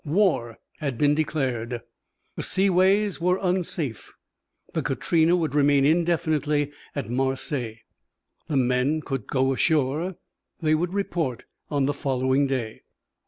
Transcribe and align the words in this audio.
War 0.03 0.57
had 0.79 0.97
been 0.97 1.13
declared. 1.13 1.79
The 2.35 2.41
seaways 2.41 3.21
were 3.21 3.37
unsafe. 3.39 4.15
The 4.73 4.81
Katrina 4.81 5.35
would 5.35 5.53
remain 5.53 5.85
indefinitely 5.85 6.71
at 6.95 7.07
Marseilles. 7.11 7.77
The 8.47 8.57
men 8.57 9.01
could 9.01 9.27
go 9.27 9.53
ashore. 9.53 10.15
They 10.59 10.73
would 10.73 10.95
report 10.95 11.45
on 11.69 11.85
the 11.85 11.93
following 11.93 12.47
day. 12.47 12.81